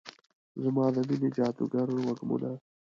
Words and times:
زما 0.63 0.85
د 0.95 0.97
میینې 1.07 1.29
جادوګر 1.37 1.87
وږمونه 1.93 2.51